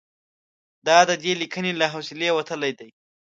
[0.87, 2.89] دا د دې لیکنې له حوصلې وتلي دي.